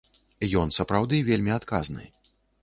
Ён 0.61 0.71
сапраўды 0.77 1.19
вельмі 1.29 1.53
адказны. 1.59 2.03